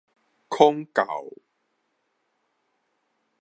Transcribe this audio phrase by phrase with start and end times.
[0.49, 1.05] 孔教